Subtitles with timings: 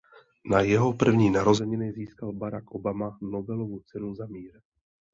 [0.45, 4.61] Na jeho první narozeniny získal Barack Obama Nobelovu cenu za mír.